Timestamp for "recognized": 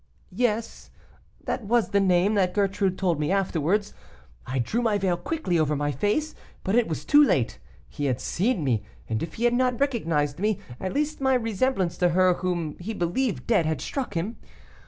9.79-10.39